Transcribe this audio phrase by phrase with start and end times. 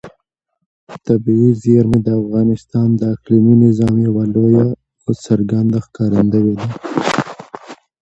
[1.05, 4.67] طبیعي زیرمې د افغانستان د اقلیمي نظام یوه لویه
[5.03, 6.67] او څرګنده ښکارندوی ده.